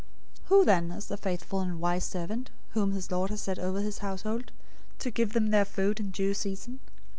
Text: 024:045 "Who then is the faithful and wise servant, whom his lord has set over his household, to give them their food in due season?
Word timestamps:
024:045 0.45 0.47
"Who 0.47 0.65
then 0.65 0.91
is 0.93 1.05
the 1.05 1.17
faithful 1.17 1.59
and 1.59 1.79
wise 1.79 2.03
servant, 2.03 2.49
whom 2.71 2.91
his 2.93 3.11
lord 3.11 3.29
has 3.29 3.41
set 3.41 3.59
over 3.59 3.81
his 3.81 3.99
household, 3.99 4.51
to 4.97 5.11
give 5.11 5.33
them 5.33 5.51
their 5.51 5.63
food 5.63 5.99
in 5.99 6.09
due 6.09 6.33
season? 6.33 6.79